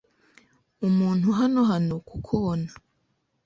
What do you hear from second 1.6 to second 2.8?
hano kukubona.